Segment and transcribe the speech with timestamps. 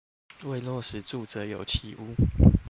[0.45, 2.15] 為落實住者有其屋